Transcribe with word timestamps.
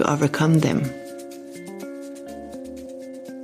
to 0.00 0.10
overcome 0.10 0.60
them. 0.60 0.80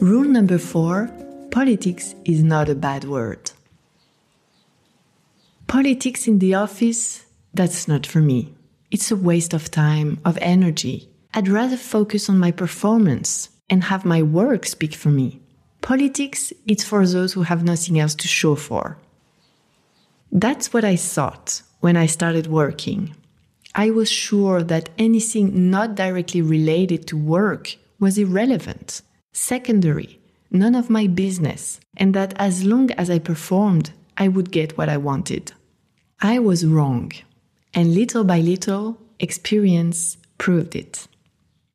Rule 0.00 0.24
number 0.24 0.58
four 0.58 1.10
politics 1.50 2.14
is 2.24 2.42
not 2.42 2.68
a 2.68 2.74
bad 2.74 3.04
word. 3.04 3.50
Politics 5.66 6.26
in 6.26 6.38
the 6.38 6.54
office, 6.54 7.26
that's 7.52 7.86
not 7.88 8.06
for 8.06 8.20
me. 8.20 8.54
It's 8.90 9.10
a 9.10 9.16
waste 9.16 9.52
of 9.52 9.70
time, 9.70 10.20
of 10.24 10.38
energy. 10.40 11.10
I'd 11.34 11.48
rather 11.48 11.76
focus 11.76 12.30
on 12.30 12.38
my 12.38 12.52
performance 12.52 13.50
and 13.68 13.84
have 13.84 14.04
my 14.04 14.22
work 14.22 14.64
speak 14.64 14.94
for 14.94 15.10
me. 15.10 15.40
Politics, 15.82 16.52
it's 16.66 16.84
for 16.84 17.06
those 17.06 17.34
who 17.34 17.42
have 17.42 17.62
nothing 17.62 17.98
else 17.98 18.14
to 18.14 18.28
show 18.28 18.54
for. 18.54 18.96
That's 20.32 20.72
what 20.72 20.84
I 20.84 20.96
thought 20.96 21.62
when 21.80 21.96
I 21.96 22.06
started 22.06 22.46
working. 22.46 23.14
I 23.74 23.90
was 23.90 24.10
sure 24.10 24.62
that 24.62 24.90
anything 24.98 25.70
not 25.70 25.94
directly 25.94 26.42
related 26.42 27.06
to 27.08 27.16
work 27.16 27.76
was 28.00 28.18
irrelevant, 28.18 29.02
secondary, 29.32 30.20
none 30.50 30.74
of 30.74 30.90
my 30.90 31.06
business, 31.06 31.80
and 31.96 32.14
that 32.14 32.34
as 32.38 32.64
long 32.64 32.90
as 32.92 33.10
I 33.10 33.18
performed, 33.18 33.92
I 34.16 34.28
would 34.28 34.50
get 34.50 34.76
what 34.78 34.88
I 34.88 34.96
wanted. 34.96 35.52
I 36.20 36.38
was 36.38 36.66
wrong, 36.66 37.12
and 37.74 37.94
little 37.94 38.24
by 38.24 38.40
little, 38.40 38.98
experience 39.20 40.16
proved 40.38 40.74
it. 40.74 41.06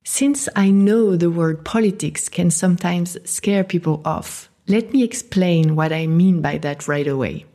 Since 0.04 0.50
I 0.56 0.70
know 0.70 1.16
the 1.16 1.32
word 1.32 1.64
politics 1.64 2.28
can 2.28 2.52
sometimes 2.52 3.18
scare 3.30 3.64
people 3.64 4.02
off, 4.04 4.50
let 4.68 4.92
me 4.92 5.04
explain 5.04 5.76
what 5.76 5.94
I 5.94 6.08
mean 6.08 6.42
by 6.42 6.58
that 6.60 6.88
right 6.88 7.08
away. 7.08 7.46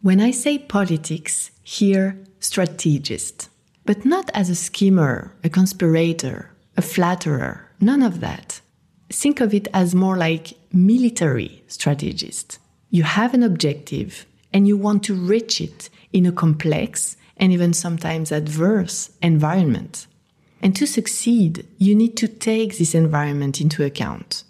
When 0.00 0.20
I 0.20 0.30
say 0.30 0.58
politics, 0.58 1.50
here 1.62 2.18
strategist, 2.38 3.49
but 3.84 4.04
not 4.04 4.30
as 4.34 4.50
a 4.50 4.54
schemer, 4.54 5.34
a 5.42 5.48
conspirator, 5.48 6.50
a 6.76 6.82
flatterer, 6.82 7.68
none 7.80 8.02
of 8.02 8.20
that. 8.20 8.60
Think 9.10 9.40
of 9.40 9.52
it 9.52 9.68
as 9.74 9.94
more 9.94 10.16
like 10.16 10.54
military 10.72 11.62
strategist. 11.66 12.58
You 12.90 13.02
have 13.02 13.34
an 13.34 13.42
objective 13.42 14.26
and 14.52 14.66
you 14.66 14.76
want 14.76 15.02
to 15.04 15.14
reach 15.14 15.60
it 15.60 15.90
in 16.12 16.26
a 16.26 16.32
complex 16.32 17.16
and 17.36 17.52
even 17.52 17.72
sometimes 17.72 18.30
adverse 18.30 19.10
environment. 19.22 20.06
And 20.62 20.76
to 20.76 20.86
succeed, 20.86 21.66
you 21.78 21.94
need 21.94 22.16
to 22.18 22.28
take 22.28 22.76
this 22.76 22.94
environment 22.94 23.60
into 23.60 23.84
account. 23.84 24.44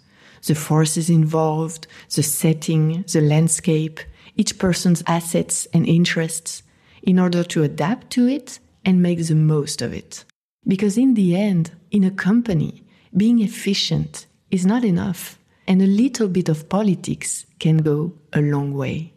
The 0.45 0.55
forces 0.55 1.09
involved, 1.09 1.87
the 2.13 2.23
setting, 2.23 3.03
the 3.11 3.21
landscape, 3.21 3.99
each 4.35 4.57
person's 4.57 5.03
assets 5.07 5.67
and 5.73 5.87
interests 5.87 6.63
in 7.03 7.19
order 7.19 7.43
to 7.43 7.63
adapt 7.63 8.09
to 8.11 8.27
it 8.27 8.59
and 8.85 9.01
make 9.01 9.25
the 9.25 9.35
most 9.35 9.81
of 9.81 9.93
it. 9.93 10.25
Because 10.67 10.97
in 10.97 11.13
the 11.13 11.35
end, 11.35 11.71
in 11.89 12.03
a 12.03 12.11
company, 12.11 12.83
being 13.15 13.39
efficient 13.39 14.25
is 14.49 14.65
not 14.65 14.83
enough, 14.83 15.37
and 15.67 15.81
a 15.81 15.87
little 15.87 16.27
bit 16.27 16.49
of 16.49 16.69
politics 16.69 17.45
can 17.59 17.77
go 17.77 18.13
a 18.33 18.41
long 18.41 18.73
way. 18.73 19.13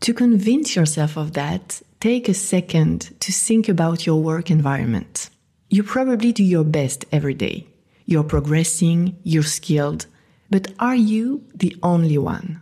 To 0.00 0.12
convince 0.12 0.74
yourself 0.74 1.16
of 1.16 1.32
that, 1.34 1.80
take 2.00 2.28
a 2.28 2.34
second 2.34 3.14
to 3.20 3.32
think 3.32 3.68
about 3.68 4.06
your 4.06 4.20
work 4.20 4.50
environment. 4.50 5.30
You 5.70 5.82
probably 5.82 6.32
do 6.32 6.42
your 6.42 6.64
best 6.64 7.04
every 7.12 7.34
day. 7.34 7.66
You're 8.04 8.24
progressing, 8.24 9.16
you're 9.22 9.44
skilled, 9.44 10.06
but 10.50 10.72
are 10.78 10.96
you 10.96 11.44
the 11.54 11.76
only 11.82 12.18
one? 12.18 12.60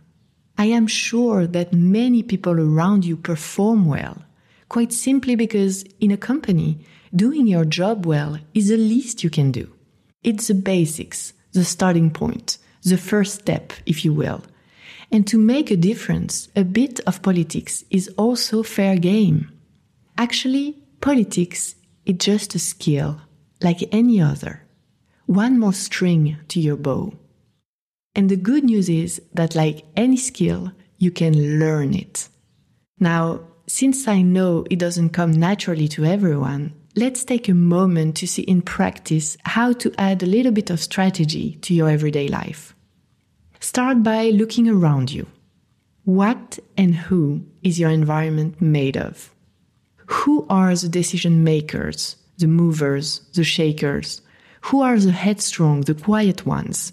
I 0.57 0.65
am 0.65 0.85
sure 0.85 1.47
that 1.47 1.73
many 1.73 2.21
people 2.21 2.59
around 2.59 3.03
you 3.03 3.17
perform 3.17 3.87
well, 3.87 4.21
quite 4.71 4.93
simply 4.93 5.35
because 5.35 5.83
in 5.99 6.11
a 6.11 6.23
company, 6.31 6.79
doing 7.13 7.45
your 7.45 7.65
job 7.65 8.05
well 8.05 8.37
is 8.53 8.69
the 8.69 8.77
least 8.77 9.21
you 9.21 9.29
can 9.29 9.51
do. 9.51 9.69
It's 10.23 10.47
the 10.47 10.53
basics, 10.53 11.33
the 11.51 11.65
starting 11.65 12.09
point, 12.09 12.57
the 12.81 12.95
first 12.95 13.35
step, 13.41 13.73
if 13.85 14.05
you 14.05 14.13
will. 14.13 14.41
And 15.11 15.27
to 15.27 15.37
make 15.37 15.71
a 15.71 15.75
difference, 15.75 16.47
a 16.55 16.63
bit 16.63 17.01
of 17.01 17.21
politics 17.21 17.83
is 17.89 18.07
also 18.17 18.63
fair 18.63 18.95
game. 18.97 19.51
Actually, 20.17 20.77
politics 21.01 21.75
is 22.05 22.15
just 22.19 22.55
a 22.55 22.59
skill, 22.59 23.19
like 23.61 23.89
any 23.91 24.21
other. 24.21 24.63
One 25.25 25.59
more 25.59 25.73
string 25.73 26.37
to 26.47 26.61
your 26.61 26.77
bow. 26.77 27.11
And 28.15 28.29
the 28.29 28.37
good 28.37 28.63
news 28.63 28.87
is 28.87 29.21
that, 29.33 29.53
like 29.53 29.83
any 29.97 30.15
skill, 30.15 30.71
you 30.97 31.11
can 31.11 31.59
learn 31.59 31.93
it. 31.93 32.29
Now, 33.01 33.41
since 33.71 34.07
I 34.07 34.21
know 34.21 34.65
it 34.69 34.79
doesn't 34.79 35.09
come 35.09 35.31
naturally 35.31 35.87
to 35.89 36.05
everyone, 36.05 36.73
let's 36.95 37.23
take 37.23 37.47
a 37.49 37.53
moment 37.53 38.17
to 38.17 38.27
see 38.27 38.43
in 38.43 38.61
practice 38.61 39.37
how 39.43 39.73
to 39.73 39.93
add 39.97 40.21
a 40.21 40.27
little 40.35 40.51
bit 40.51 40.69
of 40.69 40.79
strategy 40.79 41.57
to 41.61 41.73
your 41.73 41.89
everyday 41.89 42.27
life. 42.27 42.75
Start 43.59 44.03
by 44.03 44.29
looking 44.29 44.67
around 44.67 45.11
you. 45.11 45.27
What 46.03 46.59
and 46.77 46.95
who 46.95 47.45
is 47.61 47.79
your 47.79 47.91
environment 47.91 48.61
made 48.61 48.97
of? 48.97 49.31
who 50.11 50.45
are 50.49 50.75
the 50.75 50.89
decision 50.89 51.43
makers, 51.43 52.17
the 52.37 52.47
movers, 52.47 53.21
the 53.33 53.45
shakers? 53.45 54.21
Who 54.65 54.81
are 54.81 54.99
the 54.99 55.13
headstrong, 55.13 55.81
the 55.81 55.95
quiet 55.95 56.45
ones? 56.45 56.91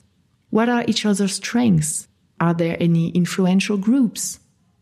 What 0.50 0.68
are 0.68 0.84
each 0.86 1.04
other's 1.04 1.34
strengths? 1.34 2.06
Are 2.38 2.54
there 2.54 2.76
any 2.78 3.08
influential 3.10 3.76
groups? 3.76 4.38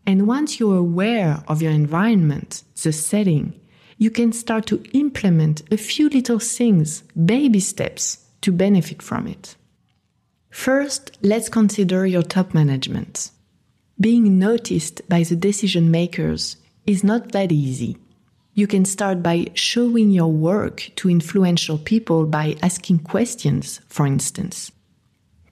And 0.06 0.28
once 0.28 0.60
you're 0.60 0.76
aware 0.76 1.42
of 1.48 1.60
your 1.60 1.72
environment, 1.72 2.62
the 2.80 2.92
setting, 2.92 3.60
you 3.98 4.10
can 4.10 4.32
start 4.32 4.66
to 4.66 4.82
implement 4.92 5.62
a 5.72 5.76
few 5.76 6.08
little 6.08 6.38
things, 6.38 7.02
baby 7.12 7.60
steps, 7.60 8.24
to 8.42 8.52
benefit 8.52 9.02
from 9.02 9.26
it. 9.26 9.56
First, 10.50 11.18
let's 11.22 11.48
consider 11.48 12.06
your 12.06 12.22
top 12.22 12.54
management. 12.54 13.30
Being 13.98 14.38
noticed 14.38 15.02
by 15.08 15.22
the 15.22 15.36
decision 15.36 15.90
makers 15.90 16.56
is 16.86 17.02
not 17.02 17.32
that 17.32 17.50
easy. 17.50 17.96
You 18.54 18.66
can 18.66 18.84
start 18.84 19.22
by 19.22 19.46
showing 19.54 20.10
your 20.10 20.32
work 20.32 20.90
to 20.96 21.10
influential 21.10 21.78
people 21.78 22.26
by 22.26 22.56
asking 22.62 23.00
questions, 23.00 23.80
for 23.88 24.06
instance. 24.06 24.70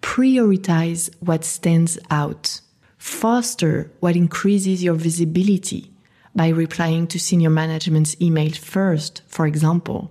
Prioritize 0.00 1.10
what 1.20 1.44
stands 1.44 1.98
out. 2.10 2.60
Foster 3.04 3.90
what 4.00 4.16
increases 4.16 4.82
your 4.82 4.94
visibility 4.94 5.92
by 6.34 6.48
replying 6.48 7.06
to 7.08 7.20
senior 7.20 7.50
management's 7.50 8.16
email 8.18 8.52
first, 8.52 9.20
for 9.26 9.46
example. 9.46 10.10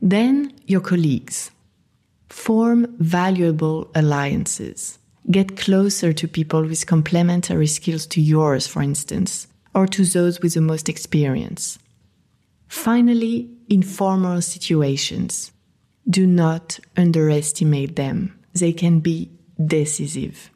Then 0.00 0.52
your 0.64 0.80
colleagues. 0.80 1.50
Form 2.28 2.94
valuable 3.00 3.90
alliances. 3.96 5.00
Get 5.28 5.56
closer 5.56 6.12
to 6.12 6.28
people 6.28 6.62
with 6.62 6.86
complementary 6.86 7.66
skills 7.66 8.06
to 8.06 8.20
yours, 8.20 8.68
for 8.68 8.80
instance, 8.80 9.48
or 9.74 9.88
to 9.88 10.04
those 10.04 10.40
with 10.40 10.54
the 10.54 10.60
most 10.60 10.88
experience. 10.88 11.80
Finally, 12.68 13.50
informal 13.68 14.40
situations. 14.40 15.50
Do 16.08 16.28
not 16.28 16.78
underestimate 16.96 17.96
them. 17.96 18.38
They 18.54 18.72
can 18.72 19.00
be 19.00 19.32
decisive. 19.58 20.50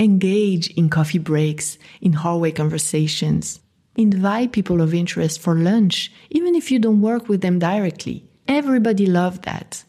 Engage 0.00 0.68
in 0.70 0.88
coffee 0.88 1.18
breaks, 1.18 1.78
in 2.00 2.12
hallway 2.12 2.52
conversations. 2.52 3.60
Invite 3.96 4.52
people 4.52 4.80
of 4.80 4.94
interest 4.94 5.40
for 5.40 5.56
lunch, 5.56 6.12
even 6.30 6.54
if 6.54 6.70
you 6.70 6.78
don't 6.78 7.00
work 7.00 7.28
with 7.28 7.40
them 7.40 7.58
directly. 7.58 8.24
Everybody 8.46 9.06
loves 9.06 9.40
that. 9.40 9.84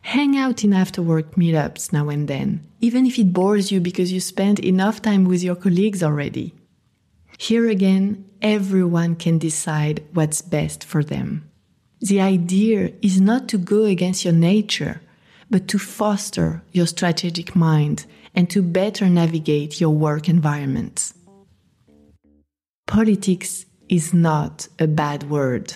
Hang 0.00 0.36
out 0.36 0.64
in 0.64 0.72
after 0.72 1.02
work 1.02 1.36
meetups 1.36 1.92
now 1.92 2.08
and 2.08 2.26
then, 2.26 2.66
even 2.80 3.06
if 3.06 3.18
it 3.18 3.32
bores 3.32 3.70
you 3.70 3.80
because 3.80 4.10
you 4.10 4.20
spent 4.20 4.58
enough 4.58 5.02
time 5.02 5.24
with 5.24 5.42
your 5.42 5.54
colleagues 5.54 6.02
already. 6.02 6.54
Here 7.38 7.68
again, 7.68 8.24
everyone 8.40 9.16
can 9.16 9.38
decide 9.38 10.02
what's 10.12 10.42
best 10.42 10.82
for 10.82 11.04
them. 11.04 11.48
The 12.00 12.20
idea 12.20 12.92
is 13.00 13.20
not 13.20 13.48
to 13.48 13.58
go 13.58 13.84
against 13.84 14.24
your 14.24 14.34
nature, 14.34 15.00
but 15.52 15.68
to 15.68 15.78
foster 15.78 16.62
your 16.72 16.86
strategic 16.86 17.54
mind 17.54 18.06
and 18.34 18.48
to 18.48 18.62
better 18.62 19.06
navigate 19.10 19.82
your 19.82 19.90
work 19.90 20.26
environment. 20.26 21.12
Politics 22.86 23.66
is 23.90 24.14
not 24.14 24.66
a 24.78 24.86
bad 24.86 25.28
word. 25.28 25.74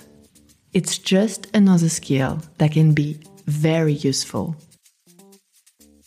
It's 0.73 0.97
just 0.97 1.55
another 1.55 1.91
skill 1.91 2.41
that 2.57 2.73
can 2.73 2.95
be 2.95 3.21
very 3.45 3.93
useful. 3.93 4.57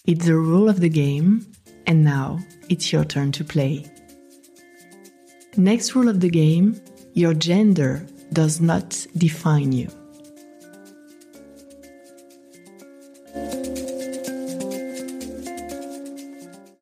It's 0.06 0.26
the 0.26 0.36
rule 0.36 0.68
of 0.68 0.80
the 0.80 0.90
game, 0.90 1.46
and 1.86 2.04
now 2.04 2.40
it's 2.70 2.92
your 2.92 3.06
turn 3.06 3.32
to 3.34 3.44
play. 3.44 3.86
Next 5.58 5.94
rule 5.94 6.10
of 6.10 6.22
the 6.22 6.30
game 6.30 6.82
your 7.14 7.36
gender 7.36 8.04
does 8.34 8.60
not 8.60 9.06
define 9.16 9.72
you. 9.72 9.99